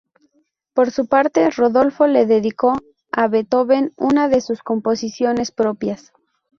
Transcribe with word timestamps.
Por 0.73 0.89
su 0.89 1.05
parte 1.05 1.47
Rodolfo 1.51 2.07
le 2.07 2.25
dedicó 2.25 2.73
a 3.11 3.27
Beethoven 3.27 3.93
una 3.97 4.29
de 4.29 4.41
sus 4.41 4.63
composiciones 4.63 5.51
propias. 5.51 6.11